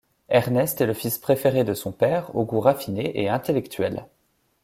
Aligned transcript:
Ernest 0.29 0.81
est 0.81 0.87
le 0.87 0.95
fils 0.95 1.19
préféré 1.19 1.63
de 1.63 1.75
son 1.75 1.91
père, 1.91 2.35
aux 2.35 2.43
goûts 2.43 2.59
raffinés 2.59 3.21
et 3.21 3.29
intellectuels. 3.29 4.07